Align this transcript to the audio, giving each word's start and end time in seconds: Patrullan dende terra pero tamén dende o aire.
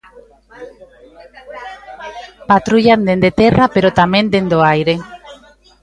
Patrullan 2.49 3.01
dende 3.07 3.29
terra 3.41 3.65
pero 3.73 3.95
tamén 3.99 4.25
dende 4.33 4.53
o 4.59 4.65
aire. 4.75 4.95